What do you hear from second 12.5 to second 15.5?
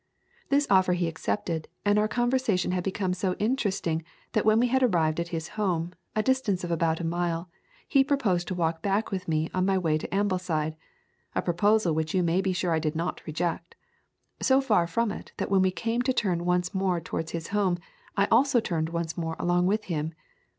sure I did not reject; so far from it